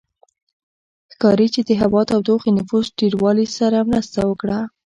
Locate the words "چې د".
1.53-1.69